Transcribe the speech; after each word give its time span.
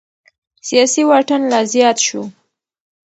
سياسي 0.67 1.03
واټن 1.09 1.41
لا 1.51 1.61
زيات 1.73 1.97
شو. 2.05 2.21